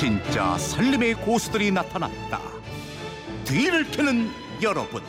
[0.00, 2.40] 진짜 살림의 고수들이 나타났다.
[3.44, 4.30] 뒤를 캐는
[4.62, 5.02] 여러분.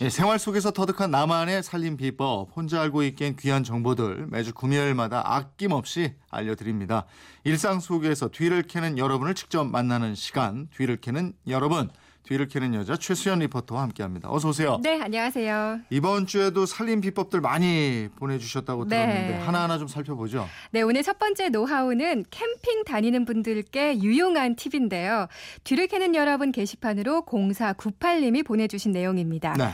[0.00, 6.14] 예, 생활 속에서 터득한 나만의 살림 비법, 혼자 알고 있기엔 귀한 정보들 매주 금요일마다 아낌없이
[6.30, 7.04] 알려드립니다.
[7.44, 11.90] 일상 속에서 뒤를 캐는 여러분을 직접 만나는 시간, 뒤를 캐는 여러분.
[12.26, 14.28] 뒤를 캐는 여자 최수연 리포터와 함께합니다.
[14.30, 14.80] 어서 오세요.
[14.82, 15.80] 네, 안녕하세요.
[15.90, 19.06] 이번 주에도 살림 비법들 많이 보내주셨다고 네.
[19.06, 20.48] 들었는데 하나하나 좀 살펴보죠.
[20.72, 25.28] 네, 오늘 첫 번째 노하우는 캠핑 다니는 분들께 유용한 팁인데요.
[25.62, 29.54] 뒤를 캐는 여러분 게시판으로 0498님이 보내주신 내용입니다.
[29.54, 29.70] 네.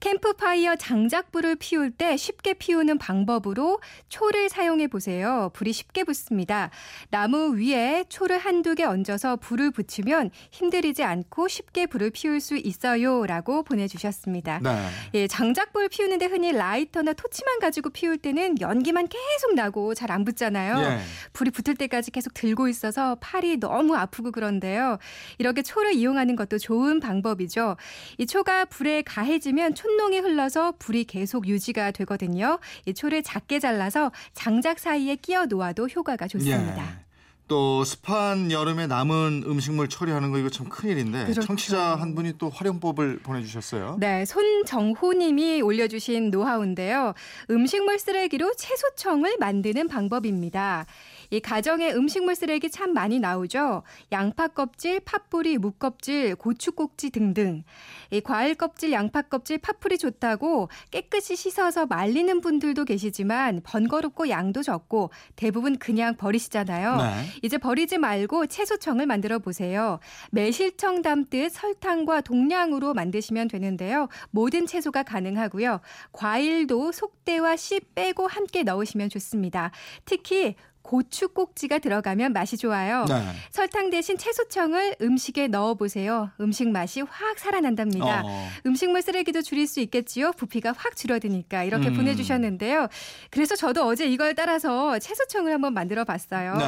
[0.00, 5.50] 캠프파이어 장작불을 피울 때 쉽게 피우는 방법으로 초를 사용해 보세요.
[5.54, 6.70] 불이 쉽게 붙습니다.
[7.10, 13.26] 나무 위에 초를 한두 개 얹어서 불을 붙이면 힘들이지 않고 쉽게 불을 피울 수 있어요.
[13.26, 14.60] 라고 보내 주셨습니다.
[14.62, 14.88] 네.
[15.14, 20.78] 예, 장작불 피우는데 흔히 라이터나 토치만 가지고 피울 때는 연기만 계속 나고 잘 안 붙잖아요.
[20.78, 20.98] 예.
[21.32, 24.98] 불이 붙을 때까지 계속 들고 있어서 팔이 너무 아프고 그런데요.
[25.38, 27.76] 이렇게 초를 이용하는 것도 좋은 방법이죠.
[28.18, 32.58] 이 초가 불에 가해지면 촛농이 흘러서 불이 계속 유지가 되거든요.
[32.86, 36.82] 이 초를 작게 잘라서 장작 사이에 끼워 놓아도 효과가 좋습니다.
[36.82, 37.06] 예.
[37.48, 41.42] 또 습한 여름에 남은 음식물 처리하는 거 이거 참 큰일인데 그렇죠.
[41.42, 43.98] 청취자 한 분이 또 활용법을 보내주셨어요.
[44.00, 47.14] 네, 손정호님이 올려주신 노하우인데요.
[47.48, 50.86] 음식물 쓰레기로 채소청을 만드는 방법입니다.
[51.30, 53.82] 이 가정에 음식물 쓰레기 참 많이 나오죠.
[54.12, 57.64] 양파 껍질, 팥뿌리, 무 껍질, 고추 꼭지 등등.
[58.10, 65.10] 이 과일 껍질, 양파 껍질, 팥뿌리 좋다고 깨끗이 씻어서 말리는 분들도 계시지만 번거롭고 양도 적고
[65.34, 66.96] 대부분 그냥 버리시잖아요.
[66.96, 67.24] 네.
[67.42, 69.98] 이제 버리지 말고 채소청을 만들어 보세요.
[70.30, 74.08] 매실청 담듯 설탕과 동량으로 만드시면 되는데요.
[74.30, 75.80] 모든 채소가 가능하고요.
[76.12, 79.70] 과일도 속대와 씨 빼고 함께 넣으시면 좋습니다.
[80.04, 80.56] 특히
[80.86, 83.06] 고추 꼭지가 들어가면 맛이 좋아요.
[83.08, 83.20] 네.
[83.50, 86.30] 설탕 대신 채소청을 음식에 넣어 보세요.
[86.40, 88.22] 음식 맛이 확 살아난답니다.
[88.24, 88.48] 어.
[88.64, 90.30] 음식물 쓰레기도 줄일 수 있겠지요.
[90.30, 91.94] 부피가 확 줄어드니까 이렇게 음.
[91.94, 92.86] 보내주셨는데요.
[93.30, 96.54] 그래서 저도 어제 이걸 따라서 채소청을 한번 만들어 봤어요.
[96.56, 96.64] 네.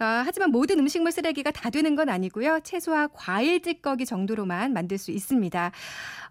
[0.00, 2.60] 아, 하지만 모든 음식물 쓰레기가 다 되는 건 아니고요.
[2.64, 5.70] 채소와 과일 찌꺼기 정도로만 만들 수 있습니다.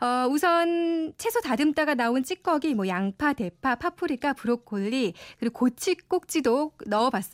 [0.01, 7.28] 어, 우선 채소 다듬다가 나온 찌꺼기, 뭐 양파, 대파, 파프리카, 브로콜리 그리고 고추 꼭지도 넣어봤어요.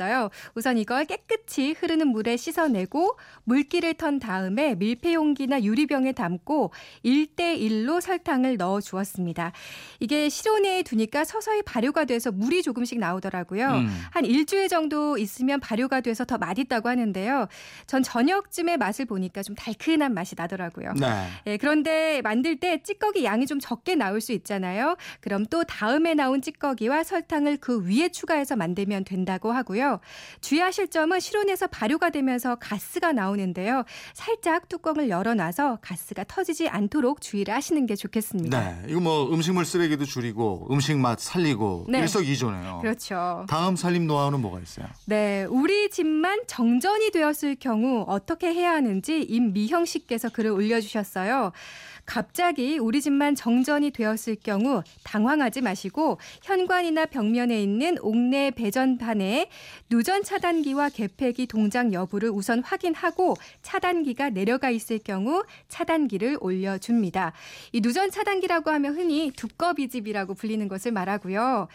[0.55, 6.71] 우선 이걸 깨끗이 흐르는 물에 씻어내고 물기를 턴 다음에 밀폐 용기나 유리병에 담고
[7.03, 9.51] 1대1로 설탕을 넣어 주었습니다.
[9.99, 13.67] 이게 실온에 두니까 서서히 발효가 돼서 물이 조금씩 나오더라고요.
[13.69, 13.89] 음.
[14.11, 17.47] 한 일주일 정도 있으면 발효가 돼서 더 맛있다고 하는데요.
[17.87, 20.93] 전 저녁쯤에 맛을 보니까 좀 달큰한 맛이 나더라고요.
[20.99, 21.27] 네.
[21.47, 24.95] 예, 그런데 만들 때 찌꺼기 양이 좀 적게 나올 수 있잖아요.
[25.21, 29.84] 그럼 또 다음에 나온 찌꺼기와 설탕을 그 위에 추가해서 만들면 된다고 하고요.
[30.41, 33.83] 주의하 실 점은 실온에서 발효가 되면서 가스가 나오는데요.
[34.13, 38.59] 살짝 뚜껑을 열어놔서 가스가 터지지 않도록 주의를 하시는 게 좋겠습니다.
[38.59, 38.83] 네.
[38.89, 41.99] 이거 뭐 음식물 쓰레기도 줄이고 음식 맛 살리고 네.
[41.99, 42.79] 일석이조네요.
[42.81, 43.45] 그렇죠.
[43.47, 44.87] 다음 살림 노하우는 뭐가 있어요?
[45.05, 51.51] 네, 우리 집만 정전이 되었을 경우 어떻게 해야 하는지 임미형 씨께서 글을 올려주셨어요.
[52.05, 59.49] 갑자기 우리 집만 정전이 되었을 경우 당황하지 마시고 현관이나 벽면에 있는 옥내 배전판에
[59.89, 67.33] 누전 차단기와 개폐기 동작 여부를 우선 확인하고 차단기가 내려가 있을 경우 차단기를 올려줍니다.
[67.71, 71.67] 이 누전 차단기라고 하면 흔히 두꺼비집이라고 불리는 것을 말하고요.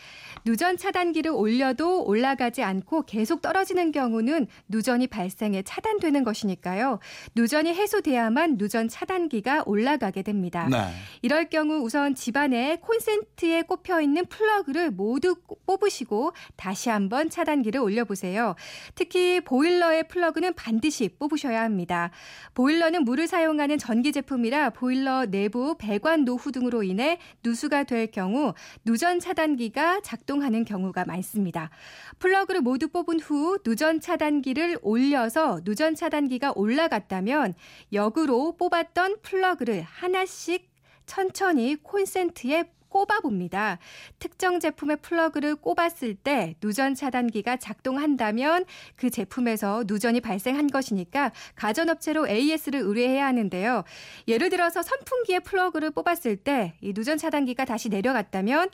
[0.45, 7.01] 누전 차단기를 올려도 올라가지 않고 계속 떨어지는 경우는 누전이 발생해 차단되는 것이니까요.
[7.35, 10.69] 누전이 해소돼야만 누전 차단기가 올라가게 됩니다.
[10.71, 10.93] 네.
[11.23, 15.37] 이럴 경우 우선 집안에 콘센트에 꼽혀 있는 플러그를 모두
[15.67, 18.55] 뽑으시고 다시 한번 차단기를 올려보세요.
[18.95, 22.11] 특히 보일러의 플러그는 반드시 뽑으셔야 합니다.
[22.55, 28.55] 보일러는 물을 사용하는 전기 제품이라 보일러 내부 배관 노후 등으로 인해 누수가 될 경우
[28.85, 31.71] 누전 차단기가 작동하는 경우가 많습니다.
[32.19, 37.55] 플러그를 모두 뽑은 후 누전 차단기를 올려서 누전 차단기가 올라갔다면
[37.93, 40.69] 역으로 뽑았던 플러그를 하나씩
[41.07, 43.79] 천천히 콘센트에 꼽아봅니다.
[44.19, 48.65] 특정 제품의 플러그를 꼽았을 때 누전 차단기가 작동한다면
[48.97, 53.85] 그 제품에서 누전이 발생한 것이니까 가전업체로 AS를 의뢰해야 하는데요.
[54.27, 58.71] 예를 들어서 선풍기의 플러그를 뽑았을 때 이 누전 차단기가 다시 내려갔다면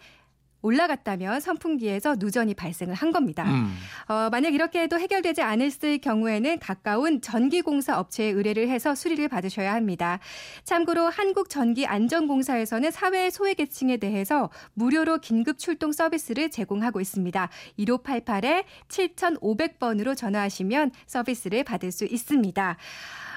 [0.62, 3.44] 올라갔다면 선풍기에서 누전이 발생을 한 겁니다.
[3.44, 3.75] 음.
[4.08, 10.19] 어, 만약 이렇게 해도 해결되지 않았을 경우에는 가까운 전기공사 업체에 의뢰를 해서 수리를 받으셔야 합니다.
[10.64, 17.49] 참고로 한국전기안전공사에서는 사회 소외계층에 대해서 무료로 긴급 출동 서비스를 제공하고 있습니다.
[17.79, 22.76] 1588에 7500번으로 전화하시면 서비스를 받을 수 있습니다.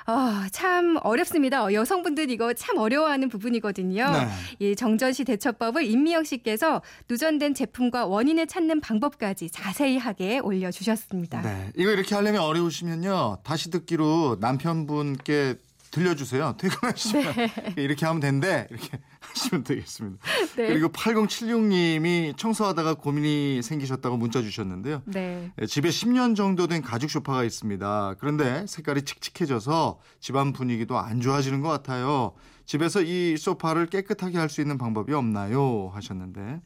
[0.10, 1.72] 어, 참 어렵습니다.
[1.72, 4.12] 여성분들 이거 참 어려워하는 부분이거든요.
[4.12, 4.28] 네.
[4.58, 11.42] 이 정전시 대처법을 임미영 씨께서 누전된 제품과 원인을 찾는 방법까지 자세히 하게 올려주셨습니다.
[11.44, 11.72] 네.
[11.78, 13.38] 이거 이렇게 하려면 어려우시면요.
[13.44, 15.58] 다시 듣기로 남편분께
[15.92, 16.56] 들려주세요.
[16.60, 17.34] 퇴근하시면
[17.78, 18.68] 이렇게 하면 된대.
[18.70, 20.18] 이렇게 하시면 되겠습니다.
[20.56, 20.68] 네.
[20.68, 25.02] 그리고 8076님이 청소하다가 고민이 생기셨다고 문자 주셨는데요.
[25.06, 25.52] 네.
[25.62, 28.16] 예, 집에 10년 정도 된 가죽 소파가 있습니다.
[28.20, 32.34] 그런데 색깔이 칙칙해져서 집안 분위기도 안 좋아지는 것 같아요.
[32.66, 35.92] 집에서 이 소파를 깨끗하게 할 수 있는 방법이 없나요?
[35.94, 36.62] 하셨는데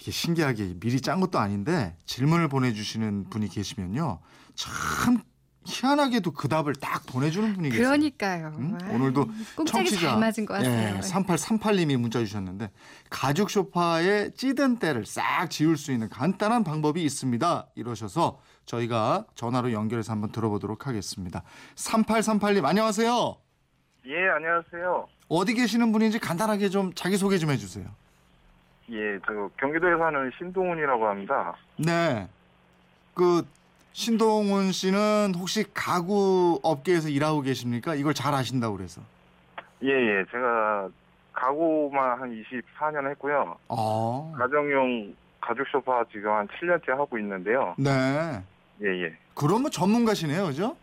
[0.00, 4.20] 이게 신기하게 미리 짠 것도 아닌데 질문을 보내주시는 분이 계시면요.
[4.54, 5.22] 참
[5.64, 7.88] 희한하게도 그 답을 딱 보내주는 분이 계세요.
[7.88, 8.52] 그러니까요.
[8.58, 8.78] 음?
[8.82, 9.26] 아, 오늘도
[9.56, 10.96] 꼼짝이 잘 맞은 것 같아요.
[10.96, 12.70] 예, 3838님이 문자 주셨는데
[13.10, 17.66] 가죽 소파의 찌든 때를 싹 지울 수 있는 간단한 방법이 있습니다.
[17.74, 21.42] 이러셔서 저희가 전화로 연결해서 한번 들어보도록 하겠습니다.
[21.74, 23.36] 3838님 안녕하세요.
[24.06, 25.08] 예, 안녕하세요.
[25.28, 27.84] 어디 계시는 분인지 간단하게 좀 자기 소개 좀 해주세요.
[28.92, 31.54] 예, 저 경기도에 사는 신동훈이라고 합니다.
[31.76, 32.28] 네.
[33.14, 33.46] 그
[33.92, 37.94] 신동훈 씨는 혹시 가구 업계에서 일하고 계십니까?
[37.94, 39.00] 이걸 잘 아신다고 그래서.
[39.82, 40.88] 예, 예, 제가
[41.32, 43.56] 가구만 한 24년 했고요.
[43.68, 44.32] 아.
[44.38, 47.74] 가정용 가죽 소파 지금 한 7년째 하고 있는데요.
[47.78, 48.42] 네.
[48.82, 49.16] 예, 예.
[49.34, 50.76] 그러면 전문가시네요, 그죠?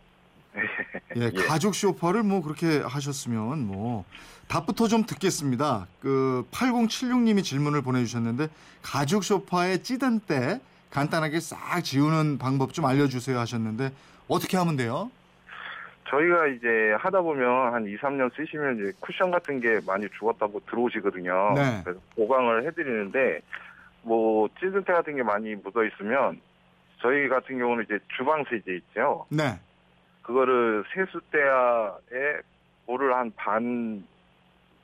[1.16, 1.44] 예, 예.
[1.44, 4.04] 가죽 쇼파를 뭐 그렇게 하셨으면 뭐
[4.48, 5.88] 답부터 좀 듣겠습니다.
[6.00, 8.48] 그 8076님이 질문을 보내주셨는데
[8.82, 10.60] 가죽 소파에 찌든 때
[10.90, 13.92] 간단하게 싹 지우는 방법 좀 알려주세요 하셨는데
[14.28, 15.12] 어떻게 하면 돼요?
[16.10, 21.54] 저희가 이제 하다 보면 한 2, 3년 쓰시면 이제 쿠션 같은 게 많이 죽었다고 들어오시거든요.
[21.54, 21.82] 네.
[21.84, 23.42] 그래서 보강을 해드리는데
[24.04, 26.40] 뭐 찌든테 같은 게 많이 묻어 있으면
[27.02, 29.26] 저희 같은 경우는 이제 주방 세제 있죠.
[29.30, 29.60] 네,
[30.22, 32.40] 그거를 세수대야에
[32.88, 34.04] 물을 한 반,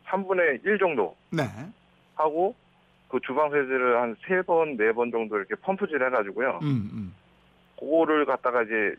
[0.08, 1.44] 3분의 1 정도 네,
[2.16, 2.54] 하고
[3.14, 6.58] 그 주방 세제를 한 세 번, 네 번 정도 이렇게 펌프질 해가지고요.
[6.64, 7.14] 음, 음.
[7.80, 8.96] 그거를 갖다가 이제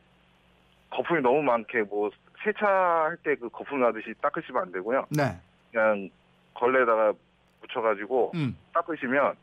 [0.91, 2.11] 거품이 너무 많게 뭐
[2.45, 5.07] 세차할 때 그 거품 나듯이 닦으시면 안 되고요.
[5.11, 5.37] 네,
[5.73, 6.09] 그냥
[6.55, 7.13] 걸레에다가
[7.63, 8.57] 묻혀가지고 음.
[8.73, 9.35] 닦으시면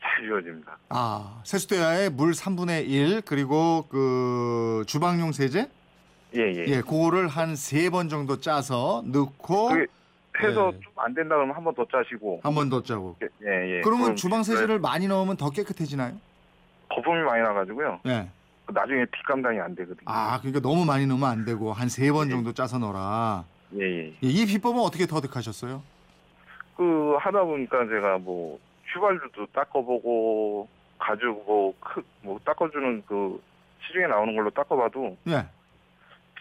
[0.00, 0.78] 잘 지워집니다.
[0.88, 5.68] 아 세수대야에 물 3분의 1 그리고 그 주방용 세제
[6.34, 6.64] 예, 예.
[6.66, 9.86] 예, 그거를 한 세 번 정도 짜서 넣고 그게
[10.40, 10.80] 해서 예.
[10.80, 12.40] 좀안 된다 그러면 한 번 더 짜시고.
[12.42, 13.16] 한 번 더 짜고.
[13.42, 13.80] 예, 예.
[13.82, 16.14] 그러면 그럼 주방 세제를 많이 넣으면 더 깨끗해지나요?
[16.90, 18.00] 거품이 많이 나가지고요.
[18.04, 18.30] 네.
[18.72, 20.04] 나중에 뒷감당이 안 되거든요.
[20.06, 22.30] 아, 그러니까 너무 많이 넣으면 안 되고 한 세 번 예.
[22.30, 23.44] 정도 짜서 넣어라.
[23.74, 24.06] 예, 예.
[24.08, 25.82] 예, 이 비법은 어떻게 터득하셨어요?
[26.76, 28.58] 그 하다 보니까 제가 뭐
[28.94, 33.42] 휘발유도 닦아보고 가죽 뭐크 뭐 닦아주는 그
[33.86, 35.46] 시중에 나오는 걸로 닦아봐도 예.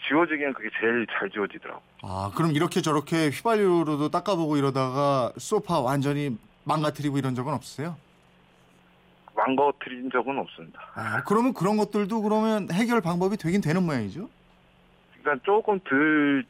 [0.07, 1.81] 지워지기는 그게 제일 잘 지워지더라고.
[2.01, 7.95] 아, 그럼 이렇게 저렇게 휘발유로도 닦아보고 이러다가 소파 완전히 망가뜨리고 이런 적은 없으세요?
[9.35, 10.81] 망가뜨린 적은 없습니다.
[10.95, 14.29] 아, 그러면 그런 것들도 그러면 해결 방법이 되긴 되는 모양이죠?
[15.21, 16.43] 그러니까 조금 덜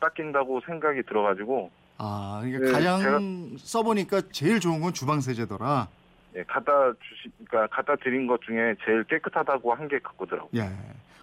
[0.00, 5.88] 닦인다고 생각이 들어가지고 아, 그러니까 네, 가장 써보니까 제일 좋은 건 주방 세제더라.
[6.36, 10.50] 예, 갖다 주시, 그러니까 갖다 드린 것 중에 제일 깨끗하다고 한게 그거더라고.
[10.54, 10.68] 예.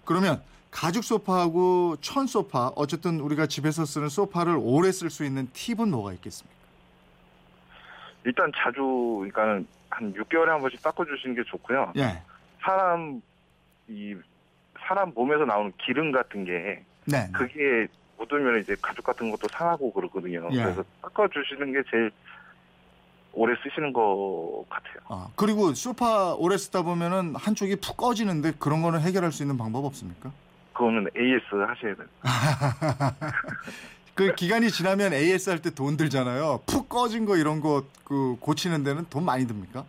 [0.04, 0.42] 그러면
[0.74, 6.12] 가죽 소파하고 천 소파, 어쨌든 우리가 집에서 쓰는 소파를 오래 쓸 수 있는 팁은 뭐가
[6.14, 6.52] 있겠습니까?
[8.24, 8.82] 일단 자주
[9.18, 11.92] 그러니까는 한 6개월에 한 번씩 닦아주시는 게 좋고요.
[11.96, 12.20] 예.
[12.60, 13.22] 사람
[13.86, 14.16] 이
[14.80, 17.30] 사람 몸에서 나오는 기름 같은 게 네.
[17.32, 17.86] 그게
[18.18, 20.48] 묻으면 이제 가죽 같은 것도 상하고 그러거든요.
[20.50, 20.56] 예.
[20.64, 22.10] 그래서 닦아주시는 게 제일
[23.32, 24.96] 오래 쓰시는 것 같아요.
[25.08, 29.84] 아, 그리고 소파 오래 쓰다 보면은 한쪽이 푹 꺼지는데 그런 거는 해결할 수 있는 방법
[29.84, 30.32] 없습니까?
[30.74, 32.06] 그거는 AS 하셔야 돼요.
[34.14, 36.60] 그 기간이 지나면 AS 할 때 돈 들잖아요.
[36.66, 39.84] 푹 꺼진 거 이런 거 그 고치는 데는 돈 많이 듭니까?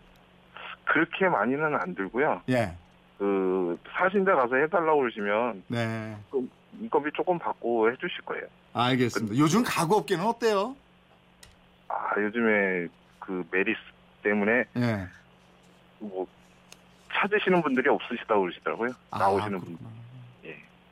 [0.84, 2.40] 그렇게 많이는 안 들고요.
[2.48, 2.74] 예.
[3.18, 6.16] 그 사신 데 가서 해달라고 그러시면 네.
[6.80, 8.44] 인건비 조금 받고 해주실 거예요.
[8.72, 9.36] 알겠습니다.
[9.36, 10.74] 요즘 가구 업계는 어때요?
[11.88, 12.88] 아 요즘에
[13.18, 13.78] 그 메르스
[14.22, 15.06] 때문에 예.
[15.98, 16.26] 뭐
[17.12, 18.90] 찾으시는 분들이 없으시다고 그러시더라고요.
[19.10, 19.78] 아, 나오시는 분.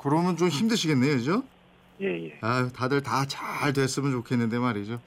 [0.04, 1.42] 그러면 좀 힘드시겠네요, 그죠?
[2.00, 2.38] 예, 예.
[2.42, 5.00] 아유, 다들 다 잘 됐으면 좋겠는데 말이죠.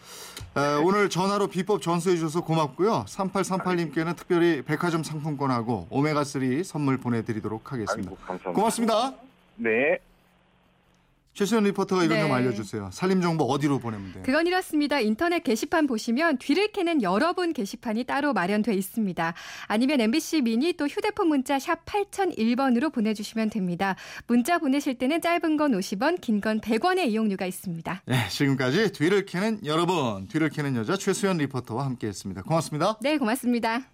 [0.55, 3.05] 아, 오늘 전화로 비법 전수해 주셔서 고맙고요.
[3.07, 8.09] 3838님께는 특별히 백화점 상품권하고 오메가3 선물 보내드리도록 하겠습니다.
[8.09, 8.51] 아이고, 감사합니다.
[8.53, 9.13] 고맙습니다.
[9.57, 9.99] 네.
[11.37, 12.31] 최수연 리포터가 좀 네.
[12.31, 12.89] 알려주세요.
[12.91, 14.23] 살림 정보 어디로 보내면 돼요?
[14.25, 14.99] 그건 이렇습니다.
[14.99, 19.35] 인터넷 게시판 보시면 뒤를 캐는 여러분 게시판이 따로 마련돼 있습니다.
[19.67, 23.95] 아니면 MBC 미니 또 휴대폰 문자 샵 8001번으로 보내주시면 됩니다.
[24.25, 28.01] 문자 보내실 때는 짧은 건 50원, 긴 건 100원의 이용료가 있습니다.
[28.05, 32.41] 네, 지금까지 뒤를 캐는 여러분, 뒤를 캐는 여자 최수연 리포터와 함께했습니다.
[32.43, 32.97] 고맙습니다.
[33.01, 33.87] 네, 고맙습니다.